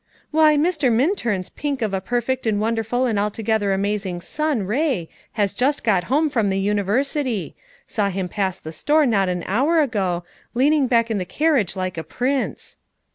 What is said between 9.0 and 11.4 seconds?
not an hour ago, leaning back in the